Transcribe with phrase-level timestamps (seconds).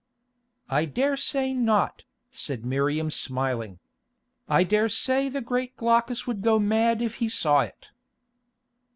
[0.67, 3.77] "I daresay not," said Miriam smiling.
[4.49, 7.91] "I daresay the great Glaucus would go mad if he saw it."